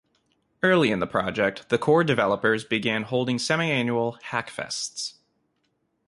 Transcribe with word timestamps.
Early 0.63 0.89
in 0.89 0.97
the 0.97 1.05
project, 1.05 1.69
the 1.69 1.77
core 1.77 2.03
developers 2.03 2.63
began 2.63 3.03
holding 3.03 3.37
semi-annual 3.37 4.17
"Hackfests". 4.31 5.17